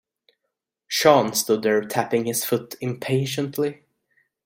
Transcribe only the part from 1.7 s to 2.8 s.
tapping his foot